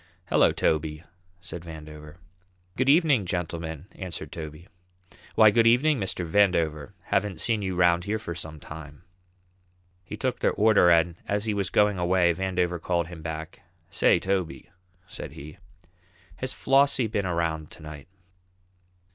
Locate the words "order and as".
10.53-11.45